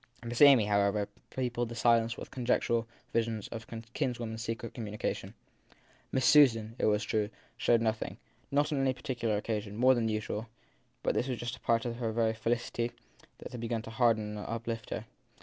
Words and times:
Miss 0.25 0.41
Amy, 0.41 0.65
however, 0.65 1.07
peopled 1.29 1.69
the 1.69 1.75
silence 1.75 2.17
with 2.17 2.31
conjectural 2.31 2.87
visions 3.13 3.47
of 3.49 3.65
her 3.69 3.83
kinswoman 3.93 4.33
s 4.33 4.41
secret 4.41 4.73
communion. 4.73 5.35
Miss 6.11 6.25
Susan, 6.25 6.75
it 6.79 6.85
was 6.85 7.03
true, 7.03 7.29
showed 7.55 7.81
nothing, 7.81 8.17
on 8.51 8.65
any 8.71 8.93
particular 8.93 9.37
occasion, 9.37 9.77
more 9.77 9.93
than 9.93 10.09
usual; 10.09 10.47
but 11.03 11.13
this 11.13 11.27
was 11.27 11.37
just 11.37 11.55
a 11.57 11.59
part 11.59 11.85
of 11.85 11.99
the 11.99 12.11
very 12.11 12.33
felicity 12.33 12.93
that 13.37 13.51
had 13.51 13.61
begun 13.61 13.83
to 13.83 13.91
harden 13.91 14.37
and 14.39 14.47
uplift 14.49 14.89
her. 14.89 15.05